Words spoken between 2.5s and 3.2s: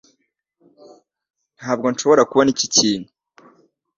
iki kintu